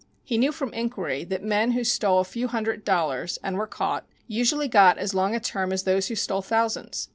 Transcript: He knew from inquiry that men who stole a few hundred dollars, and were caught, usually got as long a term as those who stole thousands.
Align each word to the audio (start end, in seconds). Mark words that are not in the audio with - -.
He 0.23 0.39
knew 0.39 0.51
from 0.51 0.73
inquiry 0.73 1.23
that 1.25 1.43
men 1.43 1.73
who 1.73 1.83
stole 1.83 2.17
a 2.19 2.23
few 2.23 2.47
hundred 2.47 2.83
dollars, 2.83 3.37
and 3.43 3.55
were 3.55 3.67
caught, 3.67 4.07
usually 4.25 4.67
got 4.67 4.97
as 4.97 5.13
long 5.13 5.35
a 5.35 5.39
term 5.39 5.71
as 5.71 5.83
those 5.83 6.07
who 6.07 6.15
stole 6.15 6.41
thousands. 6.41 7.09